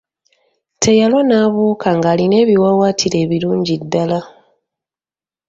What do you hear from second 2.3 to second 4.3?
ebiwaawaatiro ebirungi ddala.